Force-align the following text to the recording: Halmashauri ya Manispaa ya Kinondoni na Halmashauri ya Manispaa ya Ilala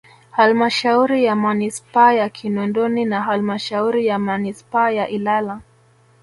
Halmashauri 0.31 1.23
ya 1.25 1.35
Manispaa 1.35 2.13
ya 2.13 2.29
Kinondoni 2.29 3.05
na 3.05 3.21
Halmashauri 3.23 4.07
ya 4.07 4.19
Manispaa 4.19 4.91
ya 4.91 5.07
Ilala 5.09 5.61